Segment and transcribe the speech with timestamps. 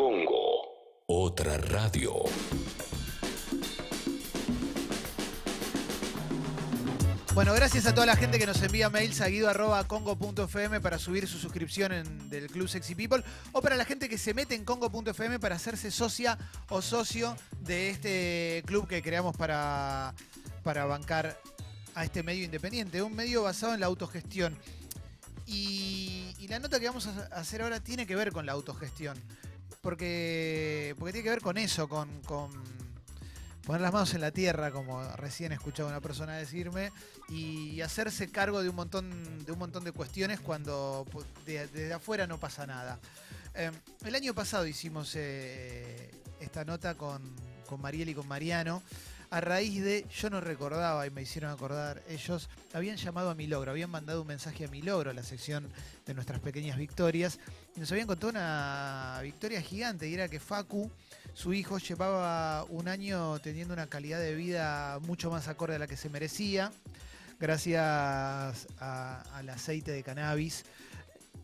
[0.00, 0.62] Congo.
[1.08, 2.14] Otra radio.
[7.34, 11.36] Bueno, gracias a toda la gente que nos envía mails a guido.congo.fm para subir su
[11.36, 15.38] suscripción en, del Club Sexy People o para la gente que se mete en congo.fm
[15.38, 16.38] para hacerse socia
[16.70, 20.14] o socio de este club que creamos para,
[20.62, 21.38] para bancar
[21.94, 24.56] a este medio independiente, un medio basado en la autogestión.
[25.46, 29.20] Y, y la nota que vamos a hacer ahora tiene que ver con la autogestión,
[29.80, 32.08] porque, porque tiene que ver con eso, con,
[33.64, 36.92] poner las manos en la tierra, como recién escuchaba una persona decirme,
[37.28, 41.92] y hacerse cargo de un montón de, un montón de cuestiones cuando pu- de- desde
[41.92, 42.98] afuera no pasa nada.
[43.54, 43.70] Eh,
[44.04, 47.22] el año pasado hicimos eh, esta nota con,
[47.68, 48.82] con Mariel y con Mariano.
[49.32, 53.46] A raíz de, yo no recordaba y me hicieron acordar, ellos habían llamado a mi
[53.46, 55.68] logro, habían mandado un mensaje a mi logro, la sección
[56.04, 57.38] de nuestras pequeñas victorias,
[57.76, 60.90] y nos habían contado una victoria gigante, y era que Facu,
[61.32, 65.86] su hijo, llevaba un año teniendo una calidad de vida mucho más acorde a la
[65.86, 66.72] que se merecía,
[67.38, 70.64] gracias al aceite de cannabis.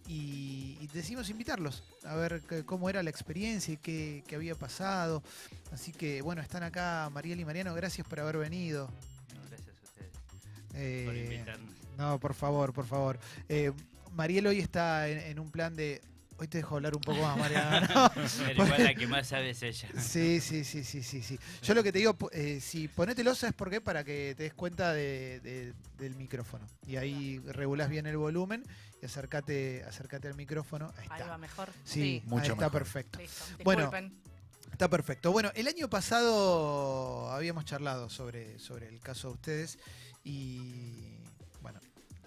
[0.09, 5.23] Y, y decidimos invitarlos a ver cómo era la experiencia y qué, qué había pasado.
[5.73, 8.89] Así que bueno, están acá Mariel y Mariano, gracias por haber venido.
[9.35, 10.13] No, gracias a ustedes
[10.75, 11.71] Eh, por invitarnos.
[11.99, 13.19] no, por favor, por favor.
[13.49, 13.73] Eh,
[14.13, 16.01] Mariel hoy está en, en un plan de...
[16.39, 18.11] Hoy te dejo hablar un poco más, Mariano.
[18.15, 19.89] Pero igual la que más sabe es ella.
[19.99, 21.39] Sí, sí, sí, sí, sí, sí.
[21.63, 23.81] Yo lo que te digo, eh, si ponételo, ¿sabes por qué?
[23.81, 26.67] Para que te des cuenta de- de- del micrófono.
[26.87, 28.65] Y ahí regulás bien el volumen
[29.01, 30.93] y acércate, acércate al micrófono.
[30.99, 31.39] Ahí Ahí va está.
[31.39, 31.71] mejor.
[31.85, 32.73] Sí, Sí, ahí Mucho está mejor.
[32.73, 33.19] perfecto.
[33.19, 33.45] listo.
[33.65, 33.83] Bueno.
[33.91, 34.27] Disculpen.
[34.73, 35.33] Está perfecto.
[35.33, 39.79] Bueno, el año pasado habíamos charlado sobre, sobre el caso de ustedes
[40.23, 41.16] y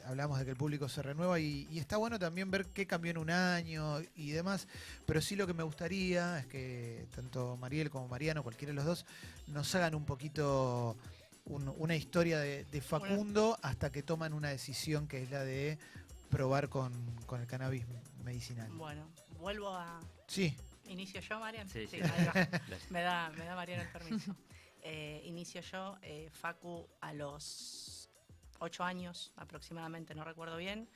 [0.09, 3.11] hablamos de que el público se renueva y, y está bueno también ver qué cambió
[3.11, 4.67] en un año y demás,
[5.05, 8.85] pero sí lo que me gustaría es que tanto Mariel como Mariano, cualquiera de los
[8.85, 9.05] dos,
[9.47, 10.97] nos hagan un poquito
[11.45, 15.77] un- una historia de, de Facundo hasta que toman una decisión que es la de
[16.29, 16.91] probar con,
[17.27, 17.85] con el cannabis
[18.23, 18.69] medicinal.
[18.71, 19.07] Bueno,
[19.39, 19.99] vuelvo a.
[20.27, 20.55] Sí,
[20.87, 21.69] ¿Inicio yo, Marian?
[21.69, 21.97] Sí, sí.
[22.01, 22.31] ahí va.
[22.67, 22.89] Gracias.
[22.89, 24.35] Me da, me da Mariano el permiso.
[24.81, 27.98] Eh, inicio yo, eh, Facu, a los
[28.59, 30.89] ocho años aproximadamente, no recuerdo bien,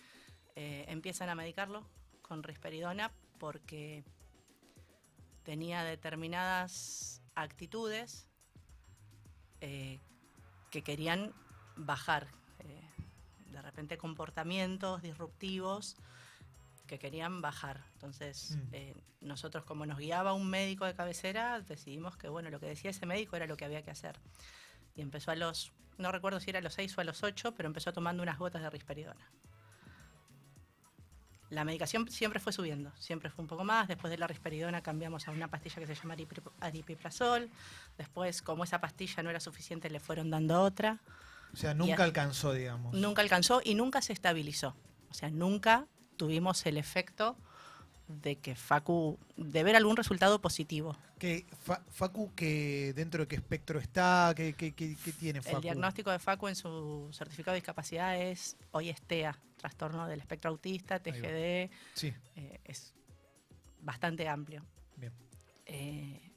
[0.55, 1.85] eh, empiezan a medicarlo
[2.21, 4.03] con risperidona porque
[5.43, 8.27] tenía determinadas actitudes
[9.61, 9.99] eh,
[10.69, 11.33] que querían
[11.75, 12.27] bajar.
[12.59, 12.81] eh,
[13.51, 15.95] de repente comportamientos disruptivos
[16.87, 17.83] que querían bajar.
[17.93, 18.69] Entonces, Mm.
[18.73, 22.91] eh, nosotros como nos guiaba un médico de cabecera, decidimos que bueno, lo que decía
[22.91, 24.19] ese médico era lo que había que hacer.
[24.95, 27.53] Y empezó a los, no recuerdo si era a los 6 o a los 8,
[27.55, 29.29] pero empezó tomando unas gotas de risperidona.
[31.49, 33.87] La medicación siempre fue subiendo, siempre fue un poco más.
[33.87, 36.15] Después de la risperidona cambiamos a una pastilla que se llama
[36.61, 37.49] aripiprazol.
[37.97, 40.99] Después, como esa pastilla no era suficiente, le fueron dando otra.
[41.53, 42.95] o sea, nunca a- alcanzó, digamos.
[42.95, 44.75] Nunca alcanzó y nunca se estabilizó.
[45.11, 45.85] O sea, nunca
[46.17, 47.37] tuvimos el efecto
[48.07, 50.95] de que Facu, de ver algún resultado positivo.
[51.19, 55.55] que Fa- Facu, que dentro de qué espectro está, qué, qué- qué- qué tiene Facu.
[55.57, 60.19] El diagnóstico de Facu en su certificado de discapacidad es hoy es TEA, trastorno del
[60.19, 62.93] espectro autista, TGD, Sí, eh, es
[63.79, 64.65] bastante amplio.
[64.97, 65.13] bien.
[65.65, 66.29] Eh,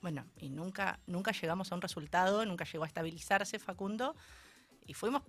[0.00, 4.16] bueno, y nunca, nunca llegamos a un resultado, nunca llegó a estabilizarse Facundo.
[4.84, 5.22] Y fuimos,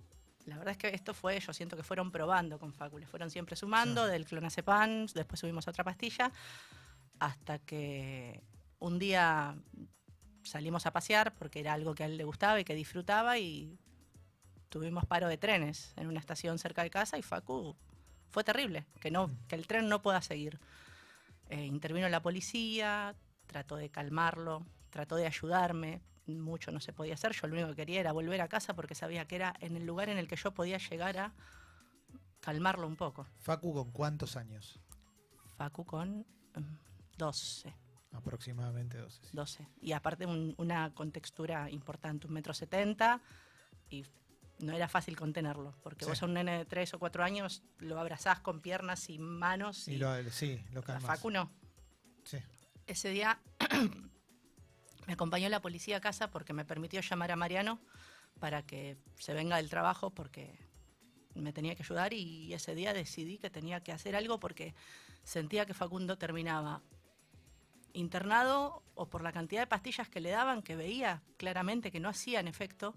[0.46, 3.30] la verdad es que esto fue, yo siento que fueron probando con Facu, le fueron
[3.30, 4.12] siempre sumando Sí.
[4.12, 6.30] del clonazepam, después subimos a otra pastilla,
[7.18, 8.42] hasta que
[8.78, 9.56] un día
[10.42, 13.78] salimos a pasear porque era algo que a él le gustaba y que disfrutaba y
[14.68, 17.76] tuvimos paro de trenes en una estación cerca de casa y Facu
[18.30, 20.58] fue terrible, que, no, que el tren no pueda seguir.
[21.48, 23.14] Eh, intervino la policía,
[23.46, 27.76] trató de calmarlo, trató de ayudarme, mucho no se podía hacer, yo lo único que
[27.76, 30.36] quería era volver a casa porque sabía que era en el lugar en el que
[30.36, 31.32] yo podía llegar a
[32.40, 33.26] calmarlo un poco.
[33.40, 34.78] Facu, ¿con cuántos años?
[35.56, 36.20] Facu con
[36.54, 36.76] mm,
[37.18, 37.74] 12,
[38.12, 39.20] Aproximadamente 12.
[39.22, 39.30] sí.
[39.32, 39.68] 12.
[39.80, 43.20] Y aparte un- una contextura importante, un metro setenta,
[43.90, 44.04] y
[44.60, 46.10] no era fácil contenerlo, porque Sí.
[46.10, 49.88] vos a un nene de 3 o 4 años lo abrazás con piernas y manos,
[49.88, 51.04] y, Y lo, sí, lo calmas.
[51.04, 51.50] Facu no.
[52.24, 52.38] Sí.
[52.86, 53.40] Ese día
[55.06, 57.80] me acompañó la policía a casa porque me permitió llamar a Mariano
[58.40, 60.58] para que se venga del trabajo porque
[61.34, 64.74] me tenía que ayudar y ese día decidí que tenía que hacer algo porque
[65.24, 66.82] sentía que Facundo terminaba
[67.92, 72.08] internado o por la cantidad de pastillas que le daban que veía claramente que no
[72.08, 72.96] hacían efecto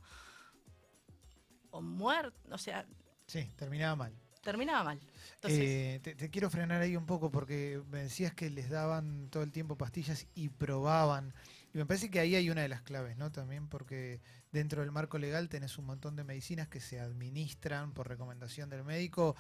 [1.72, 2.86] o muerto, o sea,
[3.28, 4.14] Sí, terminaba mal.
[4.42, 5.00] terminaba mal.
[5.36, 9.30] Entonces, Eh, te, te quiero frenar ahí un poco porque me decías que les daban
[9.30, 11.34] todo el tiempo pastillas y probaban.
[11.78, 13.32] Y me parece que ahí hay una de las claves, ¿no?
[13.32, 14.20] También porque
[14.52, 18.84] dentro del marco legal tenés un montón de medicinas que se administran por recomendación del
[18.84, 19.36] médico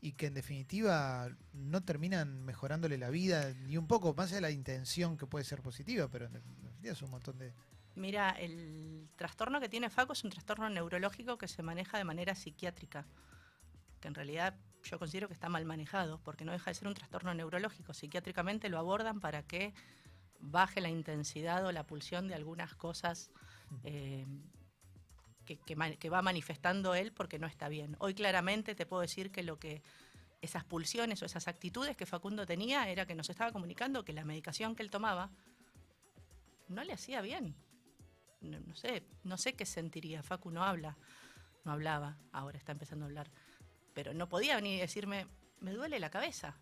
[0.00, 4.40] y que en definitiva no terminan mejorándole la vida ni un poco, más allá de
[4.42, 7.52] la intención que puede ser positiva, pero en definitiva es un montón de...
[7.96, 12.36] Mira, el trastorno que tiene Facu es un trastorno neurológico que se maneja de manera
[12.36, 13.04] psiquiátrica,
[13.98, 14.54] que en realidad
[14.84, 17.94] yo considero que está mal manejado, porque no deja de ser un trastorno neurológico.
[17.94, 19.74] Psiquiátricamente lo abordan para que
[20.40, 23.30] baje la intensidad o la pulsión de algunas cosas
[23.84, 24.26] eh,
[25.44, 27.96] que, que ma- que va manifestando él porque no está bien.
[28.00, 29.82] Hoy claramente te puedo decir que lo que
[30.42, 34.24] esas pulsiones o esas actitudes que Facundo tenía era que nos estaba comunicando que la
[34.24, 35.30] medicación que él tomaba
[36.68, 37.54] no le hacía bien.
[38.40, 40.22] No, no sé, no sé qué sentiría.
[40.22, 40.96] Facu no habla,
[41.64, 43.30] no hablaba, ahora está empezando a hablar.
[43.92, 45.26] Pero no podía venir y decirme,
[45.60, 46.56] me duele la cabeza.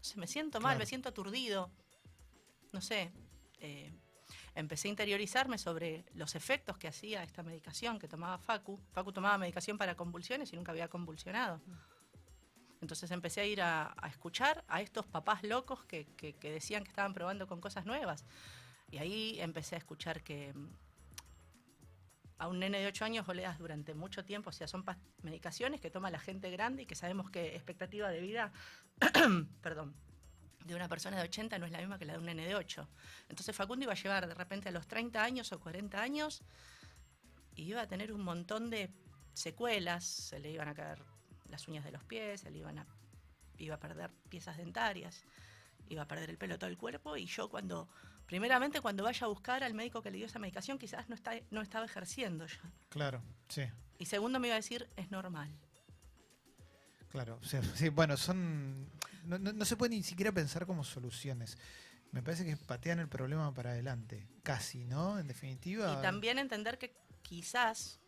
[0.00, 0.78] Sé, me siento mal, Claro.
[0.80, 1.70] me siento aturdido.
[2.72, 3.12] No sé.
[3.60, 3.92] eh,
[4.54, 8.80] empecé a interiorizarme sobre los efectos que hacía esta medicación que tomaba Facu.
[8.92, 11.60] Facu tomaba medicación para convulsiones y nunca había convulsionado.
[12.80, 16.06] Entonces empecé a ir a, escuchar a estos papás locos que,
[16.42, 18.24] decían que estaban probando con cosas nuevas.
[18.90, 20.68] Y ahí empecé a escuchar que mm,
[22.38, 24.84] a un nene de 8 años vos le das durante mucho tiempo, o sea, son
[25.22, 28.52] medicaciones que toma la gente grande y que sabemos que expectativa de vida,
[29.62, 29.94] perdón,
[30.64, 32.54] de una persona de 80 no es la misma que la de un nene de
[32.54, 32.88] 8.
[33.28, 36.42] Entonces Facundo iba a llegar de repente a los 30 años o 40 años
[37.54, 38.90] y iba a tener un montón de
[39.34, 41.02] secuelas, se le iban a caer
[41.48, 42.86] las uñas de los pies, se le iban a,
[43.58, 45.24] iba a perder piezas dentarias,
[45.88, 47.88] iba a perder el pelo todo el cuerpo y yo cuando,
[48.26, 51.32] primeramente cuando vaya a buscar al médico que le dio esa medicación quizás no, está,
[51.50, 52.60] no estaba ejerciendo ya.
[52.88, 53.62] Claro, sí.
[53.98, 55.50] Y segundo me iba a decir, es normal.
[57.12, 58.88] Claro, sí, bueno, son
[59.24, 61.58] no, no, se puede ni siquiera pensar como soluciones.
[62.10, 65.18] Me parece que patean el problema para adelante, casi, ¿no?
[65.18, 65.96] En definitiva.
[65.98, 68.02] Y también entender que quizás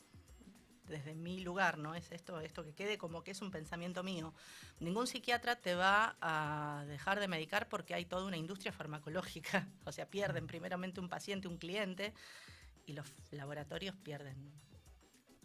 [0.86, 1.94] desde mi lugar, ¿no?
[1.94, 4.34] Es esto, esto que quede como que es un pensamiento mío.
[4.80, 9.68] Ningún psiquiatra te va a dejar de medicar porque hay toda una industria farmacológica.
[9.86, 12.14] O sea, pierden primeramente un paciente, un cliente,
[12.86, 14.52] y los laboratorios pierden.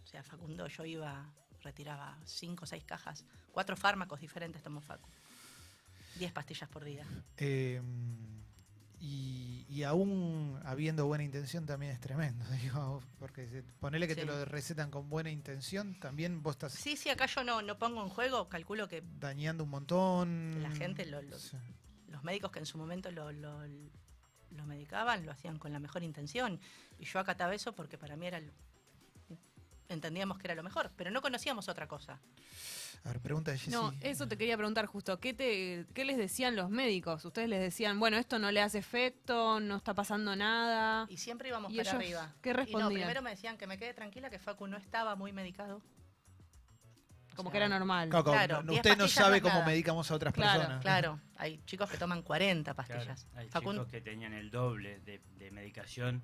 [0.04, 1.32] O sea, Facundo, yo iba,
[1.62, 5.16] retiraba cinco o seis cajas, cuatro fármacos diferentes tomó Facundo.
[6.20, 7.08] 10 pastillas por día.
[7.38, 8.44] Em,
[9.00, 14.92] y, aún habiendo buena intención también es tremendo, digo, porque ponele que te lo recetan
[14.92, 16.74] con buena intención, también vos estás...
[16.74, 19.02] Sí, sí, acá yo no, no pongo en juego, calculo que...
[19.20, 20.62] Dañando un montón.
[20.62, 25.72] La gente, lo, los médicos que en su momento lo, lo, medicaban, lo hacían con
[25.72, 26.60] la mejor intención.
[26.98, 28.42] Y yo acataba eso porque para mí era
[29.90, 32.20] entendíamos que era lo mejor, pero no conocíamos otra cosa.
[33.06, 33.72] A ver, pregunta de Jessy.
[33.72, 35.20] No, eso te quería preguntar justo.
[35.20, 37.24] ¿Qué, te, ¿Qué les decían los médicos?
[37.24, 41.06] Ustedes les decían, bueno, esto no le hace efecto, no está pasando nada.
[41.10, 42.36] Y siempre íbamos ¿Y para ellos arriba.
[42.42, 42.94] qué Y no, respondían?
[42.94, 45.78] primero me decían que me quede tranquila, que Facu no estaba muy medicado.
[47.32, 48.10] O Como sea, que era normal.
[48.10, 49.66] Claro, no- usted no sabe cómo nada.
[49.68, 50.82] medicamos a otras Claro, personas.
[50.82, 53.28] Claro, hay chicos que toman 40 Claro, pastillas.
[53.34, 56.22] hay Facun- chicos que tenían el doble de, de medicación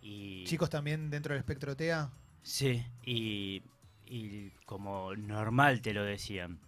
[0.00, 0.42] y...
[0.44, 2.10] Chicos también dentro del espectro TEA.
[2.42, 3.62] Sí, y,
[4.06, 6.60] y como normal te lo decían,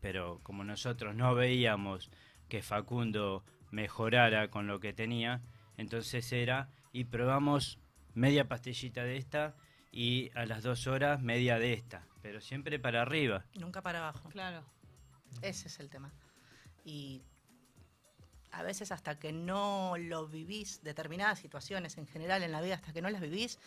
[0.00, 2.10] pero como nosotros no veíamos
[2.48, 5.40] que Facundo mejorara con lo que tenía,
[5.76, 7.78] entonces era, y probamos
[8.14, 9.54] media pastillita de esta
[9.92, 13.44] y a las dos horas media de esta, pero siempre para arriba.
[13.54, 14.28] Nunca para abajo.
[14.28, 14.64] Claro.
[15.42, 16.12] Ese es el tema.
[16.84, 17.22] Y
[18.52, 22.92] a veces hasta que no lo vivís, determinadas situaciones en general en la vida, hasta
[22.92, 23.58] que no las vivís,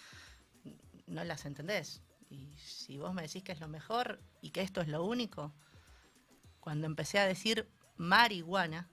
[1.08, 2.02] no las entendés.
[2.30, 5.54] Y si vos me decís que es lo mejor y que esto es lo único,
[6.60, 8.90] cuando empecé a decir marihuana,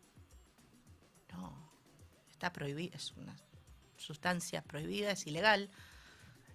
[1.33, 1.73] no,
[2.31, 3.37] está prohibida, es una
[3.97, 5.71] sustancia prohibida, es ilegal.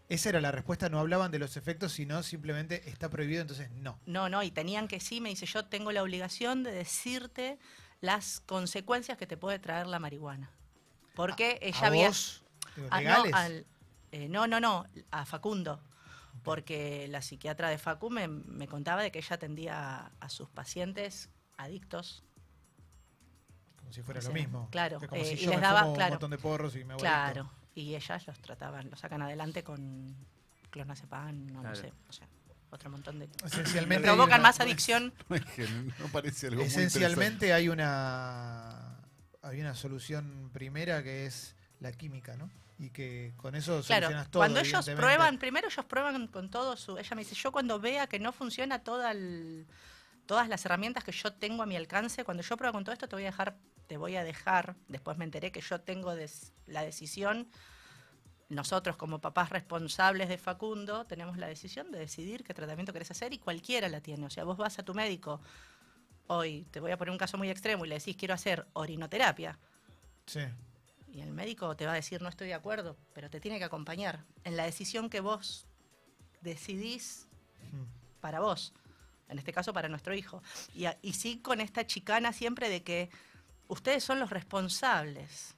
[0.10, 4.00] Esa era la respuesta, no hablaban de los efectos, sino simplemente está prohibido, entonces no.
[4.06, 7.58] No, no, y tenían que sí, me dice, yo tengo la obligación de decirte
[8.02, 10.52] las consecuencias que te puede traer la marihuana.
[11.16, 12.08] Porque ella ¿A había...
[12.10, 12.44] vos?
[12.92, 13.24] Ah, no,
[14.16, 15.82] eh, no, no, no, a Facundo.
[16.44, 19.74] Porque la psiquiatra de Facu me, me contaba de que ella atendía
[20.06, 22.24] a, a sus pacientes adictos.
[23.78, 24.70] Como si fuera o lo mismo.
[24.72, 26.94] claro, Que como eh, si y les daba- claro, un montón de porros y me
[26.94, 27.42] hago Claro.
[27.42, 27.56] adicto.
[27.76, 30.16] Y ellas los trataban, los sacan adelante con
[30.70, 31.70] clonazepam, no, Claro.
[31.70, 32.28] no sé, o sea,
[32.70, 33.30] otro montón de...
[33.44, 35.14] Esencialmente provocan una- más adicción.
[35.56, 35.68] Que
[36.00, 39.00] no parece algo muy Esencialmente hay una
[39.42, 42.50] hay una solución primera que es la química, ¿no?
[42.78, 44.42] Y que con eso Claro, todo.
[44.42, 46.98] cuando ellos prueban, primero ellos prueban con todo su...
[46.98, 49.66] Ella me dice, yo cuando vea que no funciona toda el-
[50.26, 52.24] todas las herramientas que yo tengo a mi alcance.
[52.26, 53.56] Cuando yo pruebo con todo esto, te voy a dejar,
[53.88, 54.76] te voy a dejar.
[54.90, 57.48] Después me enteré que yo tengo des- la decisión.
[58.50, 63.34] Nosotros, como papás responsables de Facundo, tenemos la decisión de decidir qué tratamiento querés hacer
[63.34, 64.26] y cualquiera la tiene.
[64.26, 65.42] O sea, vos vas a tu médico
[66.28, 69.58] hoy, te voy a poner un caso muy extremo y le decís quiero hacer orinoterapia.
[70.26, 70.42] Sí.
[71.16, 73.64] Y el médico te va a decir no estoy de acuerdo, pero te tiene que
[73.64, 75.66] acompañar en la decisión que vos
[76.42, 77.28] decidís
[77.72, 77.86] Mm.
[78.20, 78.74] para vos,
[79.30, 80.44] en este caso para nuestro hijo.
[80.74, 83.10] Y, sí con esta chicana siempre de que
[83.70, 85.56] ustedes son los responsables.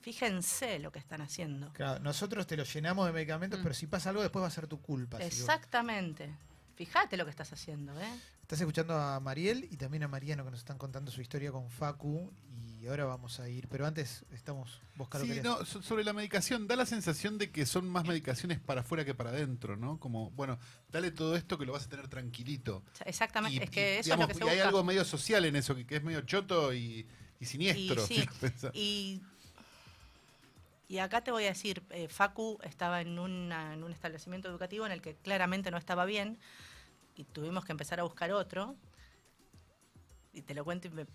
[0.00, 1.72] Fíjense lo que están haciendo.
[1.72, 3.62] Claro, nosotros te lo llenamos de medicamentos, Mm.
[3.64, 5.18] pero si pasa algo después va a ser tu culpa.
[5.18, 6.34] Exactamente.
[6.76, 8.20] Fíjate lo que estás haciendo, ¿eh?
[8.42, 11.68] Estás escuchando a Mariel y también a Mariano que nos están contando su historia con
[11.68, 16.12] Facu y ahora vamos a ir, pero antes estamos vos Caro, Sí, no, sobre la
[16.12, 19.98] medicación, da la sensación de que son más medicaciones para afuera que para adentro, ¿no?
[19.98, 20.58] Como, bueno,
[20.90, 22.82] dale todo esto que lo vas a tener tranquilito.
[23.04, 23.56] Exactamente.
[23.56, 24.68] Y- es que y, eso digamos, es lo que se y hay busca.
[24.68, 27.06] algo medio social en eso, que, que es medio choto y,
[27.40, 28.02] y siniestro.
[28.04, 28.28] Y sí,
[28.72, 28.78] si.
[28.78, 29.22] Y,
[30.88, 34.86] y acá te voy a decir, eh, Facu estaba en, una- en un establecimiento educativo
[34.86, 36.38] en el que claramente no estaba bien
[37.16, 38.74] y tuvimos que empezar a buscar otro.
[40.32, 40.88] Y te lo cuento.
[40.88, 41.06] Y, me-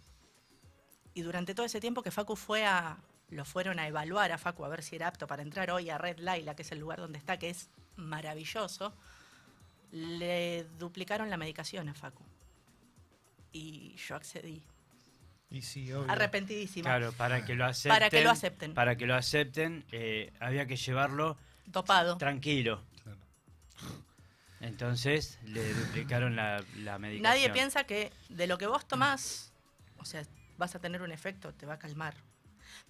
[1.15, 2.98] y durante todo ese tiempo que Facu fue a...
[3.29, 5.98] Lo fueron a evaluar a Facu a ver si era apto para entrar hoy a
[5.98, 8.93] Red Laila, que es el lugar donde está, que es maravilloso.
[9.91, 12.24] Le duplicaron la medicación a Facu.
[13.51, 14.62] Y yo accedí.
[15.50, 16.12] Y sí, obvio.
[16.12, 16.84] Arrepentidísima.
[16.84, 17.98] Claro, para que lo acepten.
[17.98, 18.74] Para que lo acepten.
[18.74, 21.38] Para que lo acepten, eh, había que llevarlo
[21.72, 22.17] Topado.
[22.17, 22.84] tranquilo.
[23.03, 23.19] Claro.
[24.60, 27.24] Entonces le duplicaron la, la medicación.
[27.24, 29.53] Nadie piensa que de lo que vos tomás,
[29.98, 30.24] o sea,
[30.57, 32.15] vas a tener un efecto, te va a calmar.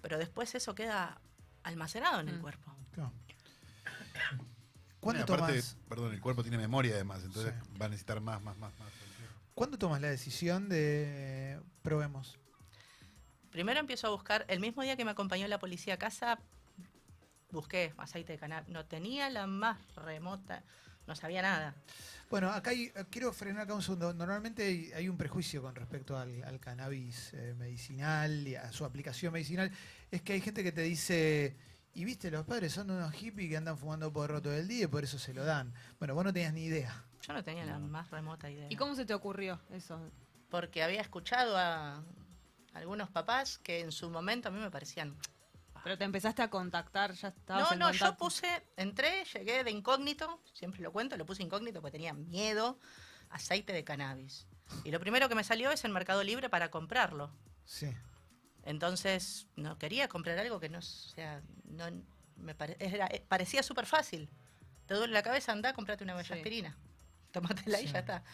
[0.00, 1.20] Pero después eso queda
[1.62, 2.40] almacenado en el Mm.
[2.40, 2.72] cuerpo.
[2.92, 3.12] Claro.
[5.00, 7.78] ¿Cuándo aparte, tomas, perdón, el cuerpo tiene memoria además, entonces Sí.
[7.80, 8.88] va a necesitar más, más, más, más.
[9.54, 12.38] ¿Cuándo tomas la decisión de probemos?
[13.50, 16.40] Primero empiezo a buscar, el mismo día que me acompañó la policía a casa,
[17.50, 18.68] busqué aceite de cannabis.
[18.68, 20.62] No tenía la más remota,
[21.06, 21.74] no sabía nada.
[22.28, 24.12] Bueno, acá hay- eh, quiero frenar acá un segundo.
[24.12, 28.84] Normalmente hay- hay un prejuicio con respecto al, al cannabis eh, medicinal y a su
[28.84, 29.70] aplicación medicinal.
[30.10, 31.56] Es que hay gente que te dice,
[31.94, 34.86] y viste, los padres son unos hippies que andan fumando porro todo el día y
[34.88, 35.72] por eso se lo dan.
[35.98, 37.04] Bueno, vos no tenías ni idea.
[37.22, 38.66] Yo no tenía la más remota idea.
[38.70, 40.00] ¿Y cómo se te ocurrió eso?
[40.50, 42.02] Porque había escuchado a
[42.74, 45.16] algunos papás que en su momento a mí me parecían
[45.86, 49.70] Pero te empezaste a contactar, ya estabas No, en no, yo puse, entré, llegué de
[49.70, 52.80] incógnito, siempre lo cuento, lo puse incógnito porque tenía miedo,
[53.30, 54.48] aceite de cannabis.
[54.82, 57.30] Y lo primero que me salió es en Mercado Libre para comprarlo.
[57.64, 57.86] Sí.
[58.64, 61.84] Entonces, no quería comprar algo que no, o sea, no,
[62.34, 64.28] me pare- era- eh, parecía súper fácil.
[64.86, 66.32] Te duele la cabeza, anda, comprate una bella Sí.
[66.34, 66.76] aspirina.
[67.30, 68.24] Tómatela y ya está.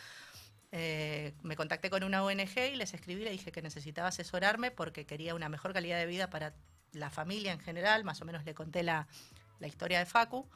[0.70, 5.04] Eh, me contacté con una ONG y les escribí, le dije que necesitaba asesorarme porque
[5.04, 6.54] quería una mejor calidad de vida para
[6.92, 8.04] la familia en general.
[8.04, 9.06] Más o menos le conté la,
[9.58, 10.48] la historia de Facu.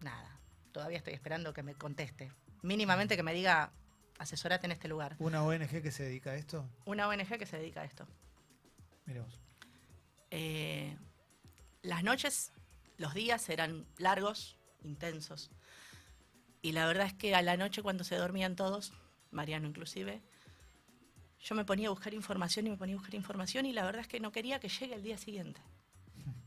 [0.00, 0.38] Nada,
[0.72, 2.32] todavía estoy esperando que me conteste.
[2.62, 3.72] Mínimamente que me diga,
[4.18, 5.16] asesorate en este lugar.
[5.18, 6.68] ¿Una ONG que se dedica a esto?
[6.84, 8.06] Una ONG que se dedica a esto.
[9.06, 9.40] Mira vos.
[10.30, 10.96] Eh,
[11.82, 12.52] las noches,
[12.98, 15.50] los días eran largos, intensos.
[16.60, 18.92] Y la verdad es que a la noche cuando se dormían todos,
[19.30, 20.20] Mariano inclusive,
[21.40, 24.02] yo me ponía a buscar información y me ponía a buscar información y la verdad
[24.02, 25.60] es que no quería que llegue el día siguiente.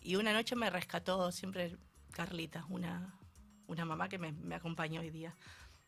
[0.00, 1.78] Y una noche me rescató siempre
[2.12, 3.18] Carlita, una,
[3.66, 5.34] una mamá que me, me acompañó hoy día.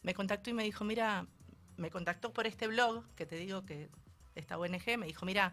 [0.02, 1.26] Me contactó y me dijo, mira,
[1.76, 3.90] me contactó por este blog que te digo que
[4.34, 5.52] esta ONG, me dijo, mira,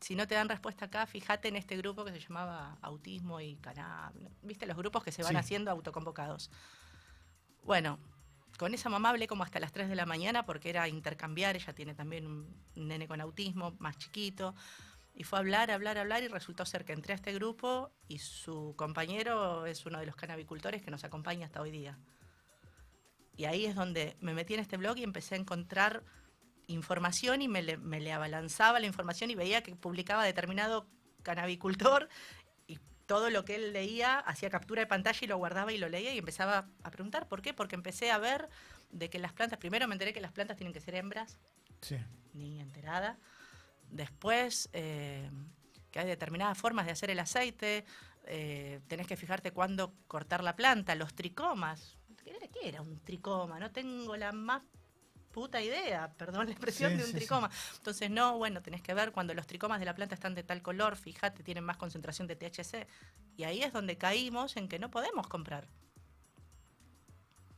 [0.00, 3.56] si no te dan respuesta acá, fíjate en este grupo que se llamaba Autismo y
[3.56, 4.22] Cannabis.
[4.42, 5.38] ¿Viste los grupos que se van Sí.
[5.38, 6.50] haciendo autoconvocados?
[7.64, 7.98] Bueno,
[8.58, 11.72] con esa mamá hablé como hasta las 3 de la mañana porque era intercambiar, ella
[11.74, 14.54] tiene también un nene con autismo más chiquito.
[15.14, 18.18] Y fue a hablar, hablar, hablar y resultó ser que entré a este grupo y
[18.18, 21.98] su compañero es uno de los canabicultores que nos acompaña hasta hoy día.
[23.34, 26.04] Y ahí es donde me metí en este blog y empecé a encontrar
[26.66, 30.86] información y me le, me le abalanzaba la información y veía que publicaba determinado
[31.22, 32.08] canabicultor
[33.06, 36.12] todo lo que él leía hacía captura de pantalla y lo guardaba y lo leía
[36.12, 38.48] y empezaba a preguntar por qué, porque empecé a ver
[38.90, 41.38] de que las plantas, primero me enteré que las plantas tienen que ser hembras,
[41.80, 41.96] Sí.
[42.34, 43.18] ni enterada.
[43.90, 45.30] Después, eh,
[45.90, 47.84] que hay determinadas formas de hacer el aceite,
[48.26, 51.96] eh, tenés que fijarte cuándo cortar la planta, los tricomas.
[52.24, 53.60] ¿Qué era, qué era un tricoma?
[53.60, 54.62] No tengo la más
[55.36, 57.18] puta idea, perdón la expresión, Sí, de un sí, sí.
[57.18, 57.50] tricoma.
[57.76, 60.62] Entonces, no, bueno, tenés que ver cuando los tricomas de la planta están de tal
[60.62, 62.86] color, fíjate, tienen más concentración de THC.
[63.36, 65.68] Y ahí es donde caímos en que no podemos comprar.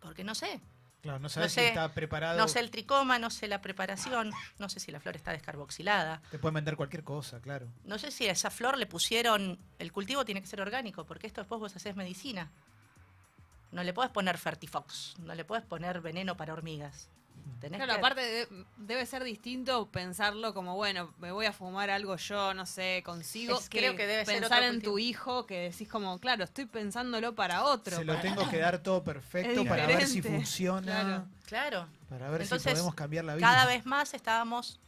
[0.00, 0.60] Porque no sé.
[1.02, 2.36] Claro, no sabes sé, si está preparado.
[2.36, 6.20] No sé el tricoma, no sé la preparación, no sé si la flor está descarboxilada.
[6.32, 7.68] Te pueden vender cualquier cosa, claro.
[7.84, 9.60] No sé si a esa flor le pusieron.
[9.78, 12.50] El cultivo tiene que ser orgánico, porque esto después vos haces medicina.
[13.70, 17.08] No le puedes poner Fertifox, no le puedes poner veneno para hormigas.
[17.60, 21.90] Tenés Claro, que- aparte de- debe ser distinto pensarlo como, bueno, me voy a fumar
[21.90, 23.58] algo yo, no sé, consigo.
[23.58, 27.34] Es- creo que debe ser pensar en tu hijo que decís como, claro, estoy pensándolo
[27.34, 27.96] para otro.
[27.96, 30.82] Se lo tengo que dar todo perfecto para ver si funciona.
[31.00, 31.26] claro.
[31.46, 31.88] Claro.
[32.08, 33.46] Para ver Entonces, si podemos cambiar la vida.
[33.46, 34.78] Cada vez más estábamos,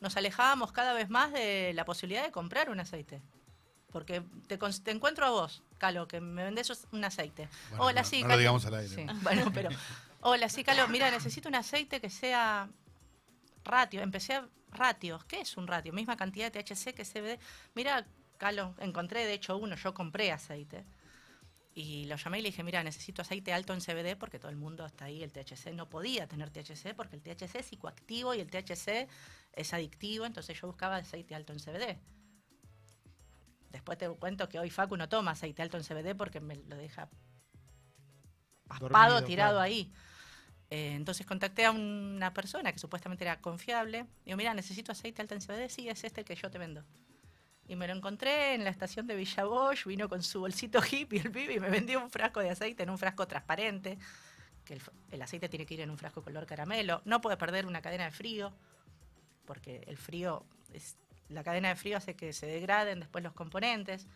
[0.00, 3.20] nos alejábamos cada vez más de la posibilidad de comprar un aceite.
[3.90, 4.56] Porque te,
[4.92, 7.48] encuentro a vos, Calo, que me vendés un aceite.
[7.70, 8.94] Bueno, Hola, no- sí, no lo digamos al aire.
[8.94, 9.70] Sí, Bueno, pero.
[10.22, 12.68] Hola, sí, Calo, mira, necesito un aceite que sea
[13.64, 14.02] ratio.
[14.02, 14.48] Empecé a.
[14.72, 15.24] Ratios.
[15.24, 15.92] ¿Qué es un ratio?
[15.92, 17.40] Misma cantidad de THC que CBD.
[17.74, 18.06] Mira,
[18.38, 20.84] Calo, encontré de hecho uno, yo compré aceite.
[21.74, 24.56] Y lo llamé y le dije, mira, necesito aceite alto en CBD porque todo el
[24.56, 28.40] mundo hasta ahí, el THC no podía tener THC porque el THC es psicoactivo y
[28.40, 29.08] el THC
[29.52, 31.98] es adictivo, entonces yo buscaba aceite alto en CBD.
[33.70, 36.76] Después te cuento que hoy Facu no toma aceite alto en CBD porque me lo
[36.76, 37.08] deja
[38.78, 39.60] Dormido, tirado claro.
[39.60, 39.92] ahí.
[40.70, 44.06] Eh, entonces contacté a una persona que supuestamente era confiable.
[44.24, 45.68] Digo, mira, necesito aceite alto en CBD.
[45.68, 46.84] Sí, es este que yo te vendo.
[47.66, 51.20] Y me lo encontré en la estación de Villa Bosch, vino con su bolsito hippie
[51.20, 53.98] el pibe y me vendió un frasco de aceite en un frasco transparente,
[54.64, 57.02] que el, el aceite tiene que ir en un frasco color caramelo.
[57.04, 58.52] No puede perder una cadena de frío,
[59.44, 60.96] porque el frío, es,
[61.28, 64.06] la cadena de frío hace que se degraden después los componentes.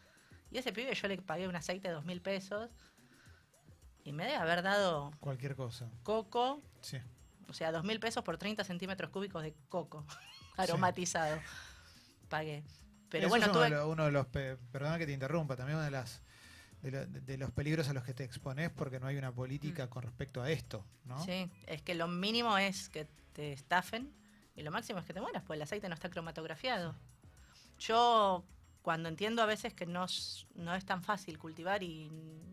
[0.51, 2.71] Y ese pibe yo le pagué un aceite de dos mil pesos
[4.05, 5.89] y me debe haber dado Cualquier cosa.
[6.03, 6.99] coco, Sí.
[7.49, 10.05] o sea, dos mil pesos por 30 centímetros cúbicos de coco
[10.57, 11.41] aromatizado.
[12.29, 12.63] Pagué.
[13.09, 15.13] Pero Eso bueno, es uno, tuve, de lo- uno de los, pe- perdona que te
[15.13, 16.21] interrumpa, también uno de, las,
[16.83, 19.89] de, lo- de los peligros a los que te expones porque no hay una política
[19.89, 21.17] con respecto a esto, ¿no?
[21.19, 21.25] Mm.
[21.25, 24.13] Sí, es que lo mínimo es que te estafen
[24.57, 26.95] y lo máximo es que te mueras, pues el aceite no está cromatografiado.
[27.79, 28.45] Yo
[28.85, 30.05] cuando entiendo a veces que no,
[30.57, 32.11] no es tan fácil cultivar y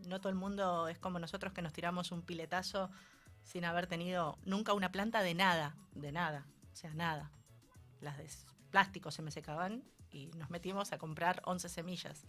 [0.08, 2.90] no todo el mundo es como nosotros que nos tiramos un piletazo
[3.42, 7.30] sin haber tenido nunca una planta de nada, de nada, o sea, nada.
[8.00, 8.30] Las de
[8.70, 12.24] plástico se me secaban y nos metimos a comprar 11 semillas.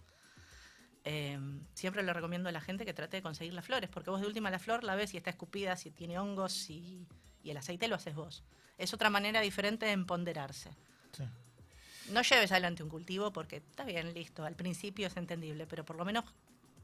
[1.04, 1.38] Eh,
[1.72, 4.26] siempre le recomiendo a la gente que trate de conseguir las flores, porque vos de
[4.26, 7.06] última la flor la ves si está escupida, si tiene hongos y
[7.42, 8.44] el aceite lo haces vos.
[8.76, 10.76] Es otra manera diferente de empoderarse.
[11.12, 11.24] Sí.
[12.10, 15.96] No lleves adelante un cultivo porque está bien, listo, al principio es entendible, pero por
[15.96, 16.24] lo menos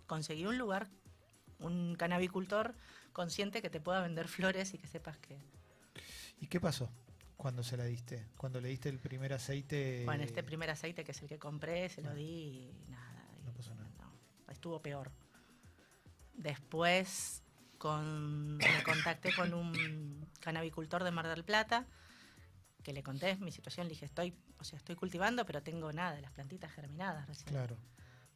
[0.06, 0.88] conseguí un lugar,
[1.58, 2.74] un canabicultor
[3.12, 5.38] consciente que te pueda vender flores y que sepas que...
[6.40, 6.90] ¿Y qué pasó
[7.36, 8.26] cuando se la diste?
[8.36, 10.02] Cuando le diste el primer aceite.
[10.04, 13.28] Bueno, este primer aceite que es el que compré, se lo di y nada.
[13.38, 13.90] y No pasó nada.
[13.98, 15.10] no, estuvo peor.
[16.34, 17.42] Después
[17.80, 21.86] con, me contacté con un canabicultor de Mar del Plata
[22.82, 23.86] que le conté mi situación.
[23.86, 27.48] Le dije, estoy, o sea, estoy cultivando, pero tengo nada, las plantitas germinadas recién.
[27.48, 27.76] Claro.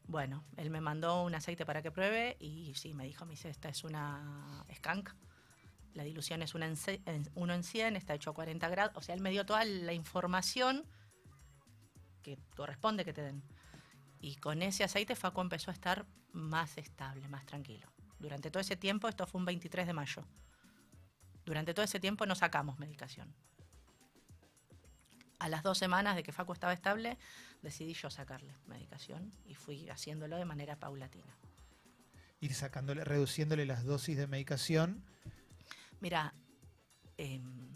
[0.06, 3.48] Bueno, él me mandó un aceite para que pruebe y sí, me dijo, me dice,
[3.50, 5.10] esta es una skunk.
[5.94, 8.96] La dilución es una en ce- en- uno en 100, está hecho a 40 grados.
[8.96, 10.84] O sea, él me dio toda la información
[12.22, 13.42] que corresponde que te den.
[14.20, 17.90] Y con ese aceite Facu empezó a estar más estable, más tranquilo.
[18.18, 20.26] Durante todo ese tiempo, esto fue un 23 de mayo.
[21.44, 23.34] Durante todo ese tiempo no sacamos medicación.
[25.44, 27.18] A las dos semanas de que Facu estaba estable,
[27.60, 31.36] decidí yo sacarle medicación y fui haciéndolo de manera paulatina.
[32.40, 35.04] Ir sacándole, reduciéndole las dosis de medicación.
[36.00, 36.32] Mira,
[37.18, 37.68] em,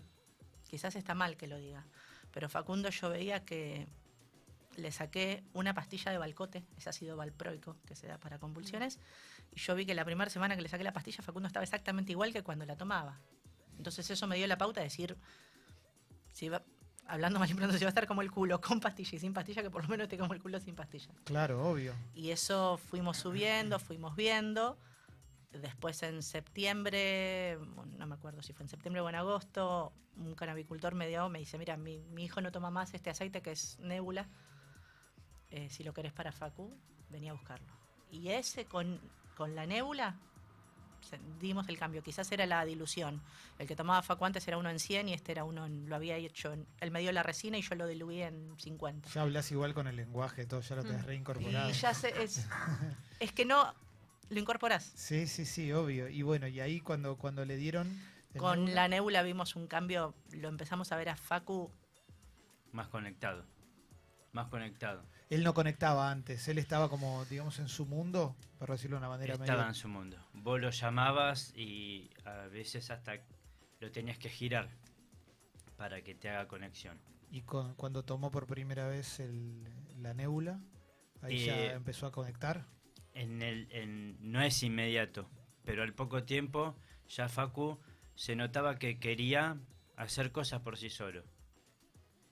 [0.66, 1.85] quizás está mal que lo diga,
[2.33, 3.87] pero Facundo yo veía que
[4.76, 8.98] le saqué una pastilla de balcote, ese ácido valproico que se da para convulsiones,
[9.52, 12.12] y yo vi que la primera semana que le saqué la pastilla Facundo estaba exactamente
[12.12, 13.20] igual que cuando la tomaba.
[13.76, 15.18] Entonces eso me dio la pauta de decir,
[16.33, 16.62] si va,
[17.09, 19.33] hablando mal y pronto, si va a estar como el culo, con pastilla y sin
[19.35, 21.11] pastilla, que por lo menos esté como el culo sin pastilla.
[21.25, 21.94] Claro, obvio.
[22.14, 24.79] Y eso fuimos subiendo, fuimos viendo.
[25.51, 30.35] Después en septiembre, bueno, no me acuerdo si fue en septiembre o en agosto, un
[30.35, 33.53] canabicultor me dio, me dice, mira, mi, mi hijo no toma más este aceite que
[33.53, 34.29] es Nebula.
[35.51, 36.77] Eh, si lo querés para Facu,
[37.09, 37.73] venía a buscarlo.
[38.11, 39.01] Y ese con,
[39.37, 40.27] con la Nebula se-
[41.40, 42.02] dimos el cambio.
[42.02, 43.22] Quizás era la dilución.
[43.58, 45.96] El que tomaba Facu antes era uno en 100 y este era uno en, lo
[45.96, 49.08] había hecho, en, él me dio la resina y yo lo diluí en 50.
[49.11, 51.06] Ya hablas igual con el lenguaje, todo, ya lo tenés Mm.
[51.06, 51.70] reincorporado.
[51.70, 52.46] Y ya se, es,
[53.20, 53.74] es que no
[54.30, 54.84] lo incorporás.
[54.94, 56.08] Sí, sí, sí, obvio.
[56.08, 57.98] Y bueno, y ahí cuando, cuando le dieron.
[58.37, 61.70] Con Nebula- la nébula vimos un cambio, lo empezamos a ver a Facu.
[62.72, 63.44] Más conectado.
[64.32, 65.02] Más conectado.
[65.30, 69.08] Él no conectaba antes, él estaba como, digamos, en su mundo, por decirlo de una
[69.10, 70.16] manera Estaba medio- en su mundo.
[70.32, 73.20] Vos lo llamabas y a veces hasta
[73.80, 74.68] lo tenías que girar
[75.76, 76.98] para que te haga conexión.
[77.30, 79.64] Y con- cuando tomó por primera vez el-
[80.02, 80.60] la nébula,
[81.20, 82.64] ahí ya Eh, empezó a conectar.
[83.12, 85.28] En el, en- no es inmediato,
[85.64, 86.74] pero al poco tiempo
[87.08, 87.78] ya Facu
[88.14, 89.58] se notaba que quería
[89.96, 91.22] hacer cosas por sí solo.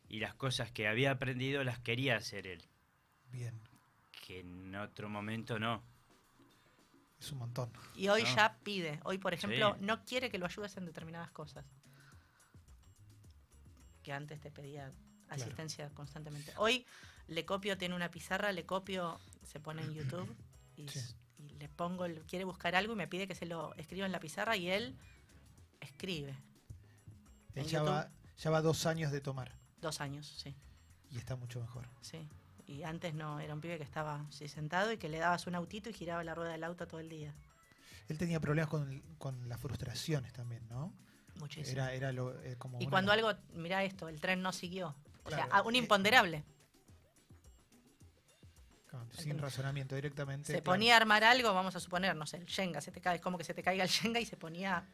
[0.08, 2.62] Y las cosas que había aprendido las quería hacer él,
[3.30, 3.58] Bien,
[4.26, 5.82] que en otro momento no.
[7.18, 7.70] es un montón.
[7.94, 9.00] Y hoy ya pide.
[9.04, 9.84] Hoy, por ejemplo, Sí.
[9.84, 11.64] no quiere que lo ayudes en determinadas cosas.
[14.02, 14.92] Que antes te pedía
[15.28, 16.52] asistencia constantemente.
[16.58, 16.86] Hoy
[17.28, 20.36] le copio, tiene una pizarra, le copio, se pone en YouTube
[20.76, 21.00] y, Sí.
[21.38, 24.12] y le pongo, el- quiere buscar algo y me pide que se lo escriba en
[24.12, 24.94] la pizarra y él
[25.80, 26.36] escribe.
[27.54, 30.54] Él va, ya va dos años de tomar Dos años, sí.
[31.10, 31.88] y está mucho mejor.
[32.02, 32.28] Sí.
[32.66, 35.54] Y antes no, era un pibe que estaba así sentado y que le dabas un
[35.54, 37.32] autito y giraba la rueda del auto todo el día.
[38.08, 40.92] Él tenía problemas con, con las frustraciones también, ¿no?
[41.36, 41.72] Muchísimo.
[41.72, 44.96] Era, era lo, eh, como y una- cuando algo, mira esto, el tren no siguió.
[45.24, 46.44] O sea, a- un eh, imponderable.
[48.86, 50.46] claro, sin razonamiento directamente.
[50.46, 50.64] Se claro.
[50.64, 53.22] ponía a armar algo, vamos a suponer, no sé, el Shenga, se te cae, es
[53.22, 54.86] como que se te caiga el Shenga y se ponía.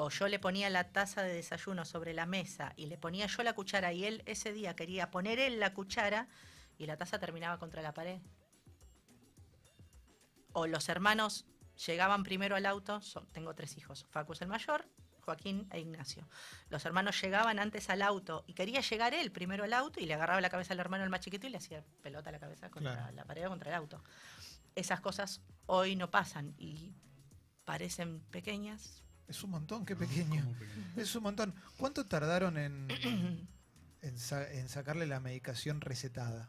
[0.00, 3.42] O yo le ponía la taza de desayuno sobre la mesa y le ponía yo
[3.42, 6.28] la cuchara y él ese día quería poner él la cuchara
[6.78, 8.20] y la taza terminaba contra la pared.
[10.52, 11.46] O los hermanos
[11.86, 14.88] llegaban primero al auto, son- tengo tres hijos, Facu es el mayor,
[15.20, 16.28] Joaquín e Ignacio.
[16.70, 20.14] Los hermanos llegaban antes al auto y quería llegar él primero al auto y le
[20.14, 22.70] agarraba la cabeza al hermano el más chiquito y le hacía pelota a la cabeza
[22.70, 23.16] contra Claro.
[23.16, 24.02] la pared o contra el auto.
[24.76, 26.94] Esas cosas hoy no pasan y
[27.64, 29.02] parecen pequeñas.
[29.28, 30.42] Es un montón, qué pequeño.
[30.42, 30.92] Como pequeño.
[30.96, 31.54] Es un montón.
[31.76, 32.88] ¿Cuánto tardaron en,
[34.02, 36.48] en, sa- en sacarle la medicación recetada?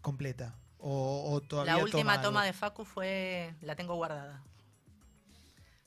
[0.00, 0.56] Completa.
[0.78, 4.42] O, o todavía La última toma toma de Facu fue, la tengo guardada.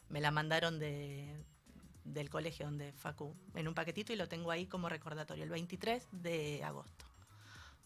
[0.09, 1.43] Me la mandaron de,
[2.03, 5.43] del colegio donde Facu, en un paquetito y lo tengo ahí como recordatorio.
[5.43, 7.05] El 23 de agosto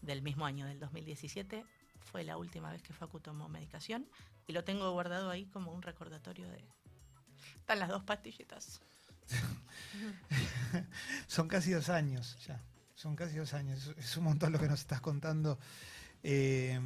[0.02, 1.64] del mismo año, del 2017,
[2.10, 4.06] fue la última vez que Facu tomó medicación
[4.46, 6.62] y lo tengo guardado ahí como un recordatorio de...
[7.62, 8.80] Están las dos pastillitas.
[11.26, 12.60] Son casi dos años ya.
[12.94, 13.92] Son casi dos años.
[13.96, 15.58] Es- un montón lo que nos estás contando.
[16.22, 16.78] Eh,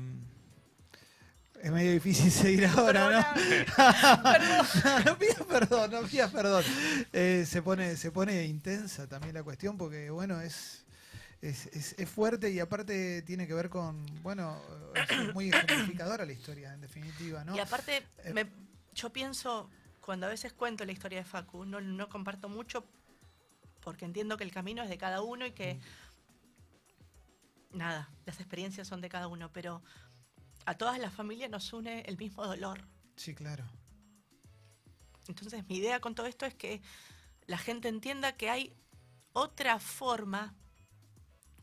[1.63, 3.35] es medio difícil seguir ahora,
[3.77, 5.03] ¿no?
[5.05, 6.65] no pidas perdón, no pidas perdón.
[7.13, 10.85] Eh, se, pone, se pone intensa también la cuestión porque, bueno, es,
[11.41, 14.61] es, es- es fuerte y aparte tiene que ver con, bueno,
[14.95, 17.57] es muy ejemplificadora la historia, en definitiva, ¿no?
[17.57, 18.47] Y aparte, Eh, me-
[18.95, 19.69] yo pienso,
[20.07, 22.87] cuando a veces cuento la historia de Facu, no, no comparto mucho
[23.81, 25.81] porque entiendo que el camino es de cada uno y que,
[27.73, 29.83] nada, las experiencias son de cada uno, pero
[30.65, 32.87] a todas las familias nos une el mismo dolor.
[33.17, 33.65] Sí, claro.
[35.27, 36.81] Entonces, mi idea con todo esto es que
[37.49, 38.73] la gente entienda que hay
[39.33, 40.55] otra forma,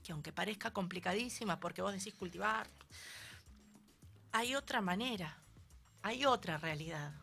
[0.04, 2.70] que aunque parezca complicadísima, porque vos decís cultivar,
[4.34, 5.38] hay otra manera,
[6.02, 7.23] hay otra realidad.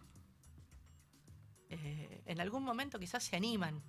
[1.70, 3.80] Eh, en algún momento quizás se animan.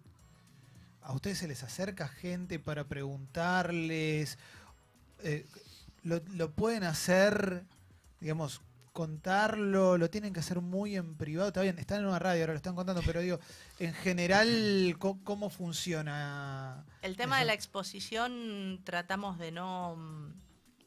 [1.02, 4.38] ¿A ustedes se les acerca gente para preguntarles?
[5.24, 5.46] Eh,
[6.04, 7.64] lo, lo pueden hacer,
[8.20, 8.62] digamos,
[8.94, 9.98] contarlo?
[9.98, 11.50] ¿Lo tienen que hacer muy en privado?
[11.50, 13.40] Está bien, están en una radio, ahora lo están contando, pero digo,
[13.80, 16.86] en general, ¿cómo, funciona?
[17.02, 19.98] El tema de la exposición tratamos de no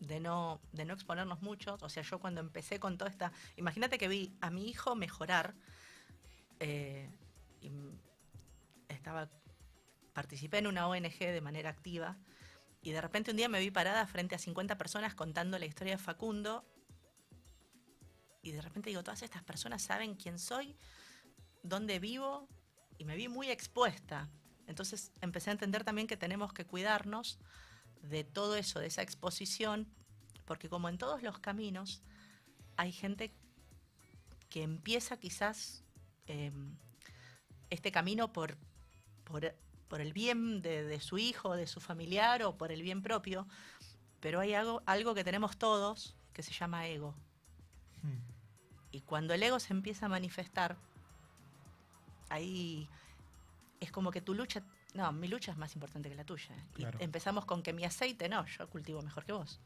[0.01, 1.79] de no de no exponernos mucho.
[1.81, 5.55] O sea, yo cuando empecé con toda esta, imagínate que vi a mi hijo mejorar.
[6.61, 7.11] Eh,
[8.89, 9.31] estaba
[10.13, 12.17] participé en una ONG de manera activa
[12.81, 15.95] y de repente un día me vi parada frente a 50 personas contando la historia
[15.95, 16.65] de Facundo
[18.43, 20.77] y de repente digo, todas estas personas saben quién soy,
[21.63, 22.47] dónde vivo
[22.99, 24.29] y me vi muy expuesta.
[24.67, 27.39] Entonces empecé a entender también que tenemos que cuidarnos
[28.03, 29.89] de todo eso, de esa exposición,
[30.45, 32.03] porque como en todos los caminos,
[32.77, 33.35] hay gente
[34.51, 35.84] que empieza quizás
[36.27, 36.53] eh,
[37.71, 38.57] este camino por,
[39.25, 39.55] por,
[39.89, 43.47] por el bien de, de su hijo, de su familiar o por el bien propio,
[44.21, 47.15] pero hay algo, algo que tenemos todos que se llama ego.
[48.03, 48.19] Hmm.
[48.91, 50.77] Y cuando el ego se empieza a manifestar,
[52.29, 52.89] ahí
[53.81, 54.63] es como que tu lucha,
[54.95, 56.55] no, mi lucha es más importante que la tuya.
[56.77, 56.99] Y Claro.
[57.01, 59.61] empezamos con que mi aceite, no, yo cultivo mejor que vos.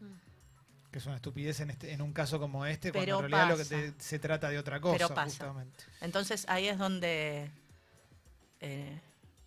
[0.91, 3.57] Que es una estupidez en, este, en un caso como este, Pero cuando en realidad
[3.59, 3.75] pasa.
[3.77, 5.47] lo que te- se trata de otra cosa, Pero pasa.
[5.47, 5.85] justamente.
[6.01, 7.51] Entonces ahí es donde
[8.61, 9.01] eh,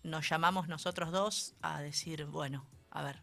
[0.04, 3.20] nos llamamos nosotros dos a decir, bueno, a ver,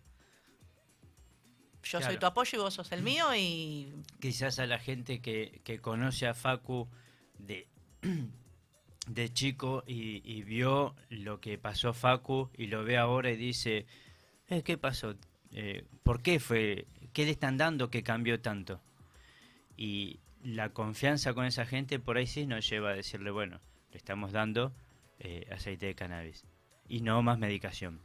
[1.83, 5.61] yo soy tu apoyo y vos sos el mío y Quizás a la gente que,
[5.63, 6.89] que conoce a Facu
[7.37, 7.67] de,
[9.07, 13.85] de chico y, y vio lo que pasó Facu y lo ve ahora y dice,
[14.49, 15.15] eh, ¿qué pasó?
[15.51, 16.85] Eh, ¿Por qué fue?
[17.13, 18.81] ¿Qué le están dando que cambió tanto?
[19.77, 23.59] Y la confianza con esa gente por ahí sí nos lleva a decirle, bueno,
[23.91, 24.73] le estamos dando
[25.19, 26.45] eh, aceite de cannabis
[26.87, 28.01] y no más medicación.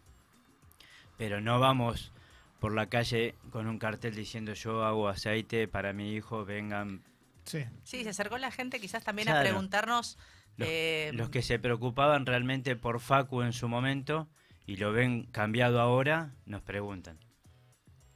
[1.17, 2.13] Pero no vamos
[2.61, 7.03] por la calle con un cartel diciendo yo hago aceite para mi hijo, vengan.
[7.45, 7.65] Sí.
[7.83, 10.19] Sí, se acercó la gente quizás también a preguntarnos.
[10.57, 14.29] Los, eh, los que se preocupaban realmente por Facu en su momento
[14.67, 17.19] y lo ven cambiado ahora, nos preguntan.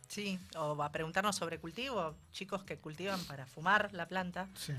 [0.08, 4.48] Sí, o a preguntarnos sobre cultivo, chicos que cultivan para fumar la planta.
[4.54, 4.72] Sí.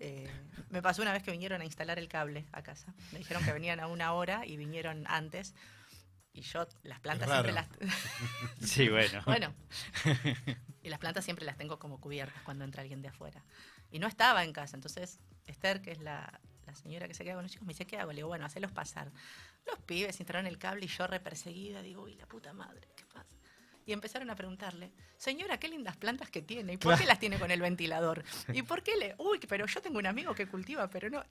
[0.00, 0.30] Eh,
[0.70, 2.94] me pasó una vez que vinieron a instalar el cable a casa.
[3.12, 5.54] Me dijeron que venían a una hora y vinieron antes.
[6.32, 7.66] Y yo las plantas siempre las...
[8.62, 9.22] Sí, bueno.
[9.24, 9.54] bueno.
[10.82, 13.42] Y las plantas siempre las tengo como cubiertas cuando entra alguien de afuera.
[13.90, 14.76] Y no estaba en casa.
[14.76, 17.86] Entonces Esther, que es la, la señora que se queda con los chicos, me dice,
[17.86, 18.12] ¿qué hago?
[18.12, 19.10] Le digo, bueno, hacelos pasar.
[19.66, 23.04] Los pibes instalaron el cable y yo re perseguida digo, uy, la puta madre, ¿qué
[23.06, 23.37] pasa?
[23.88, 26.74] Y empezaron a preguntarle, señora, qué lindas plantas que tiene.
[26.74, 28.22] ¿Y por qué las tiene con el ventilador?
[28.52, 29.14] ¿Y por qué le...?
[29.16, 31.24] Uy, pero yo tengo un amigo que cultiva, pero no...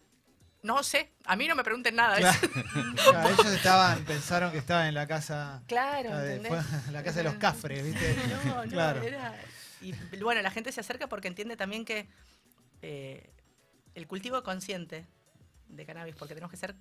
[0.63, 2.17] No sé, a mí no me pregunten nada.
[2.95, 6.65] Claro, ellos estaban, pensaron que estaban en la casa, Claro, la, de- ¿entendés?
[6.65, 8.15] fue- la casa de los cafres, ¿viste?
[8.45, 9.03] No, no, Claro.
[9.03, 9.35] era...
[9.81, 12.07] Y bueno, la gente se acerca porque entiende también que
[12.81, 13.29] eh,
[13.93, 15.05] el cultivo consciente
[15.67, 16.75] de cannabis, porque tenemos que ser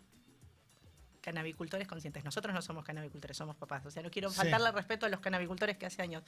[1.27, 2.23] canabicultores conscientes.
[2.23, 3.85] Nosotros no somos canabicultores, somos papás.
[3.85, 4.37] O sea, no quiero Sí.
[4.37, 6.23] faltarle respeto a los canabicultores que hace años.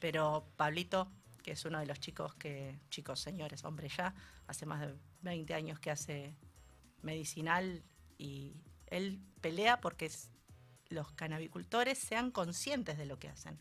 [0.00, 1.08] Pero Pablito,
[1.44, 4.12] que es uno de los chicos que, chicos, señores, hombre ya,
[4.48, 6.34] hace más de 20 años que hace
[7.02, 7.84] medicinal
[8.18, 8.56] y
[8.88, 10.10] él pelea porque
[10.88, 13.56] los canabicultores sean conscientes de lo que hacen.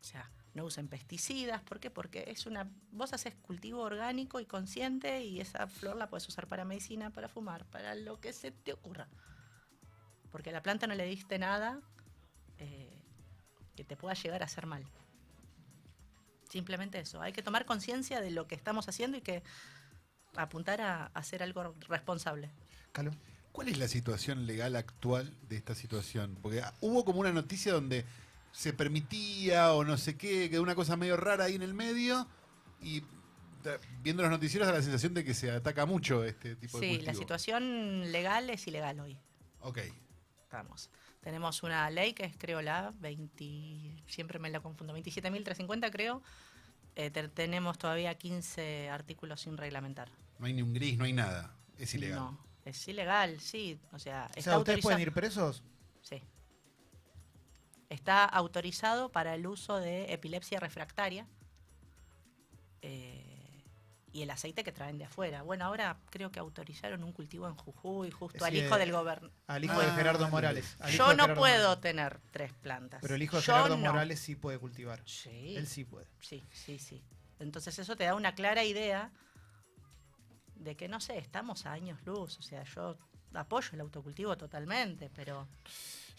[0.00, 1.62] O sea, no usen pesticidas.
[1.62, 1.90] ¿Por qué?
[1.90, 2.70] Porque es una.
[2.92, 7.28] Vos haces cultivo orgánico y consciente y esa flor la puedes usar para medicina, para
[7.28, 9.08] fumar, para lo que se te ocurra.
[10.30, 11.80] Porque a la planta no le diste nada
[12.58, 12.98] eh,
[13.76, 14.84] que te pueda llegar a hacer mal.
[16.50, 17.20] Simplemente eso.
[17.20, 19.42] Hay que tomar conciencia de lo que estamos haciendo y que
[20.36, 22.50] apuntar a, a hacer algo responsable.
[22.92, 23.10] Caló.
[23.52, 26.38] ¿Cuál es la situación legal actual de esta situación?
[26.40, 28.04] Porque ah, hubo como una noticia donde
[28.52, 32.26] se permitía o no sé qué, quedó una cosa medio rara ahí en el medio
[32.80, 33.02] y
[34.02, 36.92] viendo los noticieros da la sensación de que se ataca mucho este tipo de Sí,
[36.94, 37.12] cultivo.
[37.12, 39.18] la situación legal es ilegal hoy.
[39.60, 39.78] Ok.
[40.48, 40.88] Estamos.
[41.20, 46.22] Tenemos una ley que es, creo, la 20, siempre me la confundo, 27.350 creo.
[46.96, 50.08] Eh, te- tenemos todavía 15 artículos sin reglamentar.
[50.38, 51.54] No hay ni un gris, no hay nada.
[51.76, 52.18] Es ilegal.
[52.18, 53.78] No, es ilegal, sí.
[53.92, 55.62] O sea, O sea, ¿ustedes pueden ir presos?
[56.00, 56.22] Sí.
[57.90, 61.26] Está autorizado para el uso de epilepsia refractaria
[62.80, 63.27] eh,
[64.18, 65.42] y el aceite que traen de afuera.
[65.42, 69.32] Bueno, ahora creo que autorizaron un cultivo en Jujuy, justo al hijo eh, del gobernador.
[69.46, 70.30] Al hijo Ah, de Gerardo mire.
[70.32, 70.76] Morales.
[70.80, 71.80] al hijo Yo no Gerardo puedo Morales.
[71.80, 73.00] tener tres plantas.
[73.02, 73.86] Pero el hijo de Yo Gerardo no.
[73.92, 75.00] Morales sí puede cultivar.
[75.06, 75.56] Sí.
[75.56, 76.08] Él sí puede.
[76.20, 77.02] Sí, sí, sí.
[77.38, 79.12] Entonces eso te da una clara idea
[80.56, 82.38] de que, no sé, estamos a años luz.
[82.38, 82.98] O sea, yo
[83.34, 85.46] apoyo el autocultivo totalmente, pero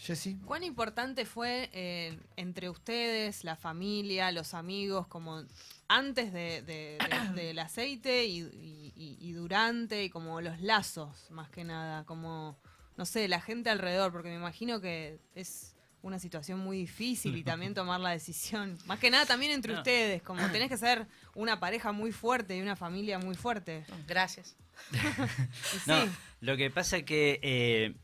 [0.02, 0.38] Jessy.
[0.46, 5.44] ¿Cuán importante fue eh, entre ustedes, la familia, los amigos, como
[5.90, 11.30] antes de- de- de- del aceite y, y- y- y durante, y como los lazos,
[11.32, 12.58] más que nada, como,
[12.96, 17.44] no sé, la gente alrededor, porque me imagino que es una situación muy difícil y
[17.44, 19.80] también tomar la decisión, más que nada también entre No.
[19.80, 23.84] ustedes, como tenés que ser una pareja muy fuerte y una familia muy fuerte.
[24.08, 24.56] gracias.
[25.88, 25.96] No,
[26.40, 27.96] lo que pasa que eh,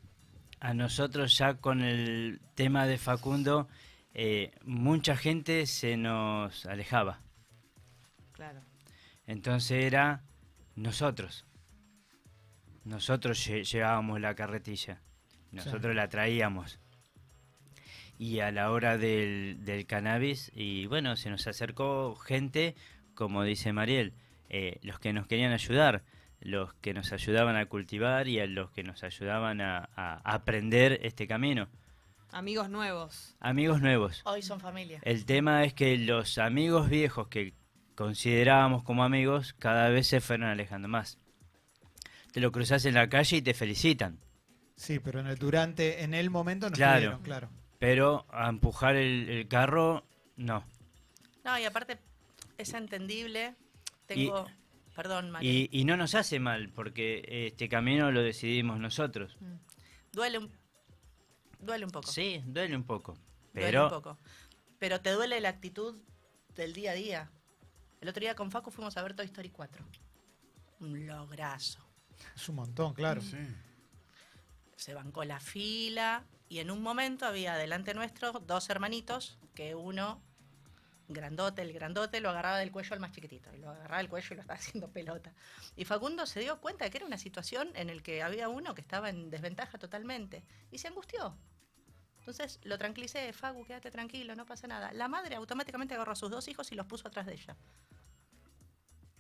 [0.59, 3.67] a nosotros ya con el tema de Facundo,
[4.13, 7.19] eh, mucha gente se nos alejaba.
[8.31, 8.61] Claro.
[9.27, 10.23] Entonces era
[10.75, 11.45] nosotros.
[12.83, 15.01] Nosotros lle- llevábamos la carretilla.
[15.51, 16.79] Nosotros la traíamos.
[18.17, 22.75] Y a la hora del, del cannabis, y bueno, se nos acercó gente,
[23.13, 24.13] como dice Mariel,
[24.49, 26.03] eh, los que nos querían ayudar,
[26.45, 30.99] los que nos ayudaban a cultivar y a los que nos ayudaban a, a aprender
[31.03, 31.67] este camino.
[32.31, 33.35] Amigos nuevos.
[33.39, 34.21] Amigos nuevos.
[34.25, 34.99] Hoy son familia.
[35.03, 37.53] El tema es que los amigos viejos que
[37.95, 41.17] considerábamos como amigos cada vez se fueron alejando más.
[42.31, 44.19] Te lo cruzas en la calle y te felicitan,
[44.75, 46.95] Sí, pero en el, durante, en el momento no Claro.
[47.13, 47.49] estuvieron, claro.
[47.79, 50.03] pero a empujar el, el carro,
[50.35, 50.65] no.
[51.45, 51.97] No, y aparte
[52.57, 53.55] es entendible.
[54.05, 54.45] Tengo,
[54.95, 55.51] perdón, María.
[55.51, 59.37] Y, y no nos hace mal, porque este camino lo decidimos nosotros.
[60.11, 60.51] Duele un,
[61.59, 62.11] duele un poco.
[62.11, 63.13] Sí, duele un poco,
[63.53, 64.17] Duele pero un poco.
[64.79, 65.97] Pero te duele la actitud
[66.55, 67.31] del día a día.
[68.01, 69.85] El otro día con Facu fuimos a ver Toy Story 4.
[70.79, 71.79] Un lograzo.
[72.35, 73.21] Es un montón, claro.
[73.21, 73.37] Sí.
[74.75, 80.21] se bancó la fila y en un momento había delante nuestro dos hermanitos que uno
[81.07, 84.27] grandote, el grandote lo agarraba del cuello al más chiquitito y lo agarraba del cuello
[84.31, 85.33] y lo estaba haciendo pelota.
[85.75, 88.75] Y Facundo se dio cuenta de que era una situación en la que había uno
[88.75, 91.37] que estaba en desventaja totalmente y se angustió.
[92.19, 94.91] Entonces lo tranquilicé, Facu, quédate tranquilo, no pasa nada.
[94.93, 97.55] La madre automáticamente agarró a sus dos hijos y los puso atrás de ella.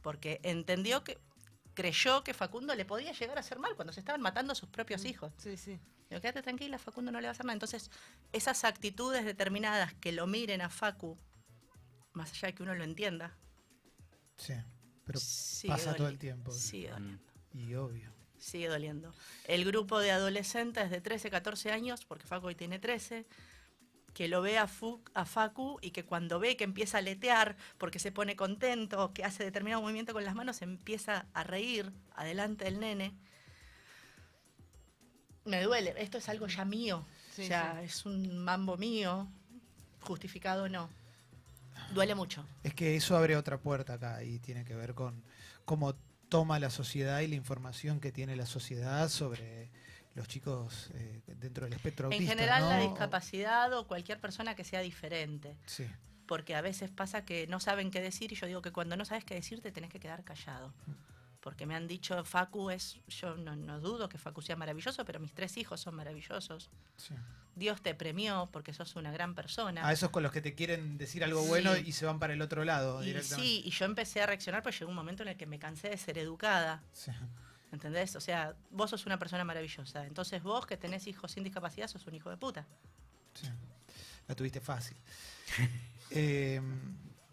[0.01, 1.19] Porque entendió que,
[1.75, 4.69] creyó que Facundo le podía llegar a hacer mal cuando se estaban matando a sus
[4.69, 5.31] propios hijos.
[5.37, 5.79] Sí, sí.
[6.09, 7.53] Digo, quédate tranquila, Facundo no le va a hacer nada.
[7.53, 7.91] Entonces,
[8.31, 11.17] esas actitudes determinadas que lo miren a Facu,
[12.15, 13.35] más allá de que uno lo entienda,
[14.37, 14.53] Sí,
[15.05, 16.51] pero sigue pasa todo el tiempo.
[16.51, 17.23] Sigue doliendo.
[17.53, 18.11] Y obvio.
[18.37, 19.13] Sigue doliendo.
[19.45, 23.25] El grupo de adolescentes de 13, 14 años, porque Facu hoy tiene 13,
[24.13, 27.55] que lo ve a, Fu- a Facu y que cuando ve que empieza a letear
[27.77, 32.65] porque se pone contento, que hace determinado movimiento con las manos, empieza a reír adelante
[32.65, 33.13] del nene.
[35.45, 37.05] Me duele, esto es algo ya mío.
[37.31, 37.85] Sí, o sea, sí.
[37.85, 39.27] es un mambo mío,
[40.01, 40.89] justificado o no.
[41.95, 42.45] Duele mucho.
[42.63, 45.23] Es que eso abre otra puerta acá y tiene que ver con
[45.65, 45.95] cómo
[46.29, 49.69] toma la sociedad y la información que tiene la sociedad sobre
[50.13, 52.33] los chicos eh, dentro del espectro En autista.
[52.33, 55.57] general, la discapacidad o cualquier persona que sea diferente.
[55.65, 55.85] Sí,
[56.27, 59.05] porque a veces pasa que no saben qué decir y yo digo que cuando no
[59.05, 60.73] sabes qué decir te tenés que quedar callado.
[61.45, 65.19] Porque me han dicho, Facu es, yo no, no dudo que Facu sea maravilloso, pero
[65.19, 66.71] mis tres hijos son maravillosos.
[66.97, 67.13] sí.
[67.57, 69.87] Dios te premió porque sos una gran persona.
[69.87, 71.47] A esos con los que te quieren decir algo Sí.
[71.47, 73.47] bueno y se van para el otro lado y directamente.
[73.47, 75.87] sí, y yo empecé a reaccionar, pero llegó un momento en el que me cansé
[75.89, 76.83] de ser educada.
[76.91, 77.11] Sí.
[77.71, 78.15] ¿Entendés?
[78.17, 80.05] O sea, vos sos una persona maravillosa.
[80.05, 82.65] Entonces vos que tenés hijos sin discapacidad sos un hijo de puta.
[83.35, 83.47] Sí.
[84.27, 84.97] La tuviste fácil.
[86.11, 86.61] Eh,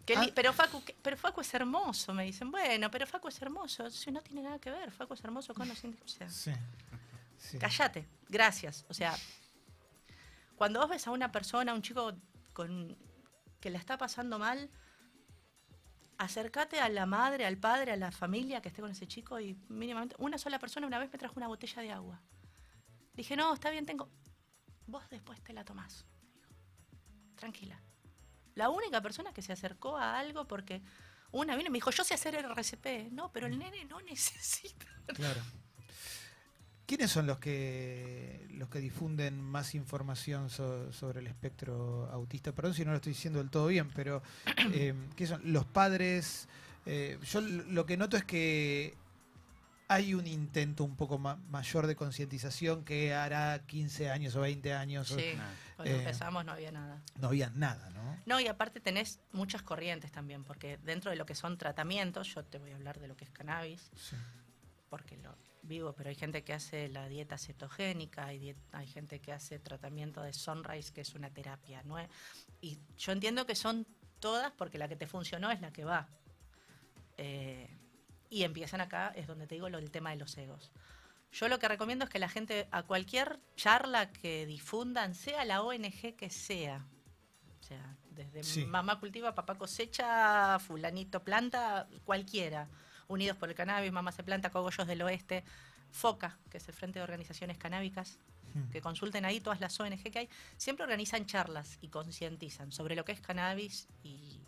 [0.05, 2.51] Qué ah, pero, Facu, ¿qué- pero Facu es hermoso, me dicen.
[2.51, 3.89] Bueno, pero Facu es hermoso.
[3.89, 4.91] Sí, no tiene nada que ver.
[4.91, 6.51] Facu es hermoso con los sea, sí.
[7.37, 7.57] Sí.
[7.57, 8.85] Cállate, gracias.
[8.89, 9.15] O sea,
[10.55, 12.13] cuando vos ves a una persona, un chico
[12.53, 12.97] con,
[13.59, 14.69] que la está pasando mal,
[16.17, 19.55] acércate a la madre, al padre, a la familia que esté con ese chico y
[19.67, 22.21] mínimamente, una sola persona una vez me trajo una botella de agua.
[23.13, 24.09] Dije, no, está bien, tengo...
[24.87, 26.05] Vos después te la tomás.
[27.35, 27.79] Tranquila.
[28.55, 30.81] La única persona que se acercó a algo porque
[31.31, 33.11] una vino y me dijo, yo sé hacer el RCP.
[33.11, 34.85] No, pero el nene no necesita.
[35.15, 35.41] Claro.
[36.85, 42.51] ¿Quiénes son los que los que difunden más información so- sobre el espectro autista?
[42.51, 44.21] Perdón si no lo estoy diciendo del todo bien, pero
[44.73, 45.41] eh, ¿qué son?
[45.51, 46.47] Los padres.
[46.85, 48.95] eh, yo lo que noto es que
[49.87, 54.73] hay un intento un poco ma- mayor de concientización que hará 15 años o 20
[54.73, 55.07] años.
[55.09, 55.33] Sí,
[55.75, 57.01] cuando Eh, empezamos no había nada.
[57.19, 58.17] no había nada, ¿no?
[58.25, 62.43] No, y aparte tenés muchas corrientes también, porque dentro de lo que son tratamientos, yo
[62.45, 64.15] te voy a hablar de lo que es cannabis, Sí.
[64.89, 69.19] porque lo vivo, pero hay gente que hace la dieta cetogénica, hay, diet- hay gente
[69.19, 71.97] que hace tratamiento de sunrise, que es una terapia, ¿no?
[71.99, 72.09] es-
[72.61, 73.85] Y yo entiendo que son
[74.19, 76.07] todas porque la que te funcionó es la que va.
[77.17, 77.69] Eh,
[78.33, 80.71] y empiezan acá, es donde te digo lo del tema de los egos.
[81.31, 85.61] Yo lo que recomiendo es que la gente, a cualquier charla que difundan, sea la
[85.63, 86.85] ONG que sea,
[87.59, 88.65] o sea, desde Sí.
[88.65, 92.69] mamá cultiva, papá cosecha, fulanito planta, cualquiera.
[93.07, 95.43] Unidos por el Cannabis, Mamá se planta, Cogollos del Oeste,
[95.91, 98.19] FOCA, que es el Frente de Organizaciones Canábicas,
[98.53, 98.69] Mm.
[98.69, 103.03] que consulten ahí todas las ONG que hay, siempre organizan charlas y concientizan sobre lo
[103.03, 104.42] que es cannabis y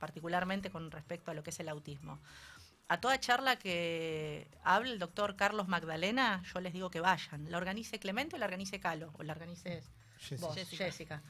[0.00, 2.18] particularmente con respecto a lo que es el autismo.
[2.88, 7.48] A toda charla que hable el doctor Carlos Magdalena, yo les digo que vayan.
[7.48, 9.84] La organice Clemente o la organice Calo, o la organice
[10.40, 10.84] vos, Jessica.
[10.86, 11.22] Jessica.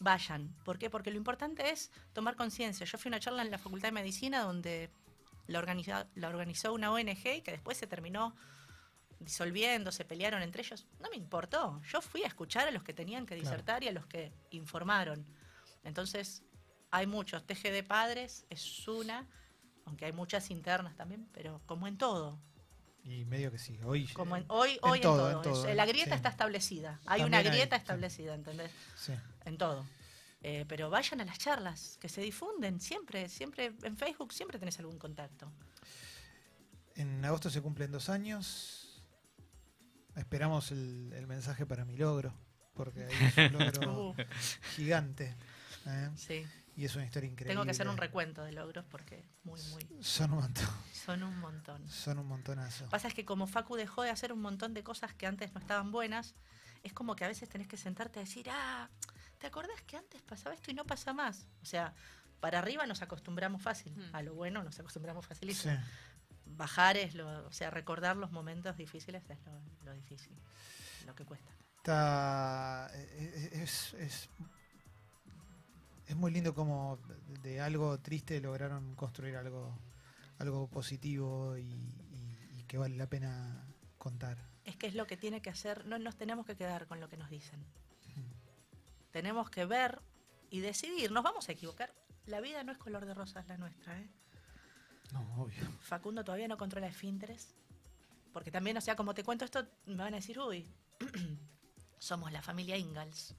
[0.00, 0.54] Vayan.
[0.64, 0.90] ¿Por qué?
[0.90, 2.84] Porque lo importante es tomar conciencia.
[2.84, 4.90] Yo fui a una charla en la Facultad de Medicina donde
[5.46, 8.36] la, organiza- la organizó una ONG y que después se terminó
[9.18, 10.86] disolviendo, se pelearon entre ellos.
[11.00, 11.80] No me importó.
[11.90, 13.50] Yo fui a escuchar a los que tenían que Claro.
[13.50, 15.26] disertar y a los que informaron.
[15.84, 16.42] Entonces,
[16.90, 17.46] hay muchos.
[17.46, 19.26] TG de Padres es una,
[19.84, 22.40] aunque hay muchas internas también, pero como en todo.
[23.04, 23.78] Y medio que sí.
[23.84, 26.16] Hoy, Como en, hoy, en hoy en todo, en todo, Es- eh, la grieta sí.
[26.16, 27.00] está establecida.
[27.06, 27.80] Hay También una hay, grieta sí.
[27.80, 28.70] establecida, ¿entendés?
[28.96, 29.12] sí.
[29.44, 29.86] en todo.
[30.42, 34.78] Eh, pero vayan a las charlas, que se difunden siempre, siempre, en Facebook siempre tenés
[34.78, 35.50] algún contacto.
[36.94, 39.02] En agosto se cumplen dos años.
[40.16, 42.34] Esperamos el, el mensaje para mi logro,
[42.74, 44.14] porque ahí es un logro Uh,
[44.76, 45.34] gigante.
[45.86, 46.10] ¿eh?
[46.16, 46.44] sí,
[46.78, 47.52] Y es una historia increíble.
[47.54, 51.36] tengo que hacer un recuento de logros porque muy, muy, Son un montón, son un
[51.40, 51.88] montón.
[51.88, 52.88] son un montonazo.
[52.88, 55.58] Pasa es que como Facu dejó de hacer un montón de cosas que antes no
[55.60, 56.36] estaban buenas,
[56.84, 58.88] es como que a veces tenés que sentarte a decir, ah,
[59.38, 61.48] ¿te acordás que antes pasaba esto y no pasa más?
[61.62, 61.94] O sea,
[62.38, 64.14] para arriba nos acostumbramos fácil, Mm.
[64.14, 65.28] a lo bueno nos acostumbramos Sí.
[65.30, 65.76] facilísimo.
[66.46, 70.34] bajar es lo, o sea, recordar los momentos difíciles es lo, lo difícil,
[71.06, 71.52] lo que cuesta.
[71.78, 74.28] Está, eh, es, es,
[76.08, 76.98] es muy lindo como
[77.42, 79.78] de algo triste lograron construir algo,
[80.38, 83.64] algo positivo y, y- y que vale la pena
[83.98, 84.38] contar.
[84.64, 87.08] Es que es lo que tiene que hacer, no nos tenemos que quedar con lo
[87.08, 87.64] que nos dicen.
[89.10, 90.00] Tenemos que ver
[90.50, 91.92] y decidir, nos vamos a equivocar.
[92.26, 94.08] La vida no es color de rosas la nuestra, ¿eh?
[95.12, 95.64] No, obvio.
[95.80, 97.54] Facundo todavía no controla esfínteres.
[98.32, 100.68] Porque también, o sea, como te cuento esto, me van a decir, uy,
[101.98, 103.34] somos la familia Ingalls.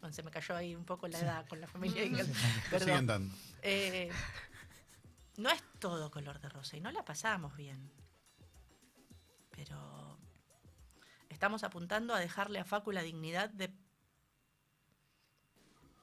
[0.00, 2.30] Bueno, se me cayó ahí un poco la edad con la familia Ingalls.
[2.70, 3.06] Perdón.
[3.06, 3.34] dando.
[3.62, 4.10] Eh,
[5.36, 7.90] no es todo color de rosa y no la pasamos bien.
[9.50, 10.18] Pero
[11.28, 13.70] estamos apuntando a dejarle a Facu la dignidad de,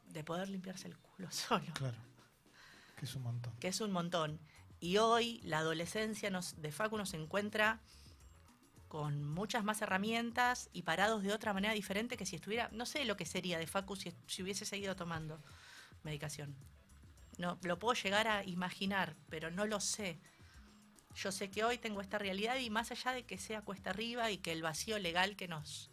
[0.06, 1.98] de poder limpiarse el culo solo, Claro.
[2.98, 3.54] Que es un montón.
[3.60, 4.40] que es un montón.
[4.80, 7.80] Y hoy la adolescencia nos, de Facu nos encuentra
[8.88, 13.04] con muchas más herramientas y parados de otra manera diferente que si estuviera, no sé
[13.06, 15.40] lo que sería de Facu si, si hubiese seguido tomando
[16.04, 16.56] medicación.
[17.38, 20.20] No, lo puedo llegar a imaginar, pero no lo sé.
[21.16, 24.32] Yo sé que hoy tengo esta realidad y más allá de que sea cuesta arriba
[24.32, 25.90] y que el vacío legal que nos,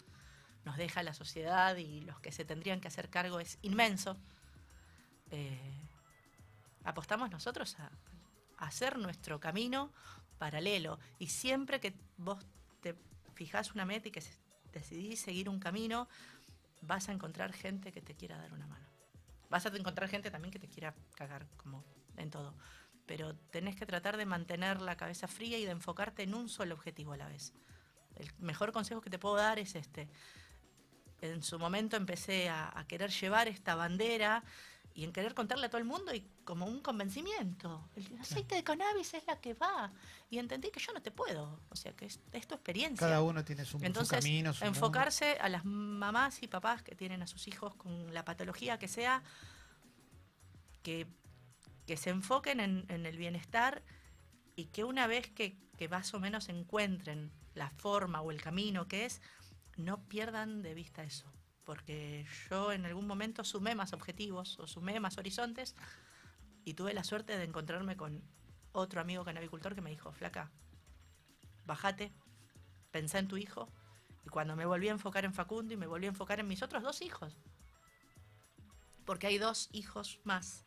[0.64, 4.16] nos deja la sociedad y los que se tendrían que hacer cargo es inmenso,
[5.30, 5.58] eh,
[6.84, 7.90] apostamos nosotros a,
[8.58, 9.92] a hacer nuestro camino
[10.38, 10.98] paralelo.
[11.18, 12.44] Y siempre que vos
[12.84, 12.94] te
[13.32, 14.22] fijás una meta y que
[14.72, 16.06] decidís seguir un camino,
[16.82, 18.86] vas a encontrar gente que te quiera dar una mano.
[19.48, 21.82] Vas a encontrar gente también que te quiera cagar, como
[22.18, 22.54] en todo.
[23.06, 26.74] Pero tenés que tratar de mantener la cabeza fría y de enfocarte en un solo
[26.74, 27.54] objetivo a la vez.
[28.16, 30.08] El mejor consejo que te puedo dar es este.
[31.22, 34.44] En su momento empecé a querer llevar esta bandera
[34.96, 37.88] y en querer contarle a todo el mundo y como un convencimiento.
[37.96, 39.92] El aceite de cannabis es la que va.
[40.30, 41.60] Y entendí que yo no te puedo.
[41.68, 43.04] O sea, que es, es tu experiencia.
[43.04, 44.78] Cada uno tiene su, su Entonces, camino, su mundo.
[44.78, 48.86] enfocarse a las mamás y papás que tienen a sus hijos con la patología que
[48.86, 49.24] sea,
[50.84, 51.08] que,
[51.86, 53.82] que se enfoquen en, en el bienestar
[54.54, 58.86] y que una vez que, que más o menos encuentren la forma o el camino
[58.86, 59.20] que es,
[59.76, 61.32] no pierdan de vista eso.
[61.64, 65.74] Porque yo en algún momento sumé más objetivos o sumé más horizontes
[66.64, 68.22] y tuve la suerte de encontrarme con
[68.72, 70.50] otro amigo canabicultor que me dijo, flaca,
[71.64, 72.12] bájate,
[72.90, 73.72] pensá en tu hijo.
[74.26, 76.62] Y cuando me volví a enfocar en Facundo y me volví a enfocar en mis
[76.62, 77.36] otros dos hijos,
[79.04, 80.64] porque hay dos hijos más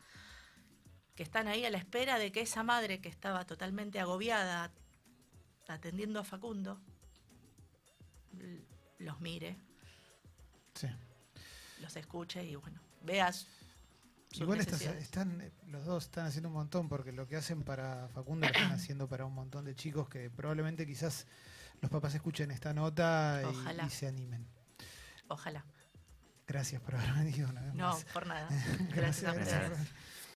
[1.16, 4.72] que están ahí a la espera de que esa madre que estaba totalmente agobiada
[5.68, 6.80] atendiendo a Facundo
[9.00, 9.58] los mire,
[10.80, 10.88] Sí.
[11.82, 13.48] los escuche y bueno, veas
[14.32, 15.04] Igual necesidades.
[15.04, 18.54] están, eh, los dos están haciendo un montón porque lo que hacen para Facundo lo
[18.54, 21.26] están haciendo para un montón de chicos que probablemente quizás
[21.82, 23.42] los papás escuchen esta nota
[23.86, 24.46] y- se animen.
[25.30, 25.64] Ojalá.
[26.48, 28.04] Gracias por haber venido una vez No, más.
[28.06, 28.48] por nada.
[28.96, 29.72] Gracias a gracias.
[29.72, 29.88] ustedes.